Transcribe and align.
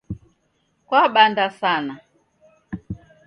Kwabanda 0.87 1.45
sana 1.59 1.93